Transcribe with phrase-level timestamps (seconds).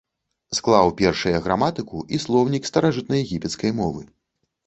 [0.59, 4.01] Склаў першыя граматыку і слоўнік старажытнаегіпецкай мовы.